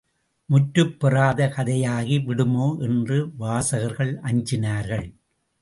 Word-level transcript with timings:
முற்றுப் 0.45 0.99
பெறாத 0.99 1.53
கதையாகி 1.57 2.23
விடுமோ 2.25 2.77
என்று 2.79 3.31
வாசகர்கள் 3.37 4.19
அஞ்சினார்கள். 4.23 5.07